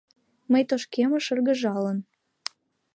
[0.51, 1.99] Мый тошкемыш, шыргыжалын